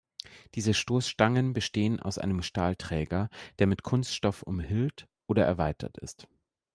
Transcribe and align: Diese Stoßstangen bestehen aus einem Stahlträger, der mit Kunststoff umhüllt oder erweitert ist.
Diese 0.55 0.73
Stoßstangen 0.73 1.53
bestehen 1.53 1.99
aus 1.99 2.17
einem 2.17 2.41
Stahlträger, 2.41 3.29
der 3.59 3.67
mit 3.67 3.83
Kunststoff 3.83 4.41
umhüllt 4.41 5.07
oder 5.27 5.45
erweitert 5.45 5.99
ist. 5.99 6.27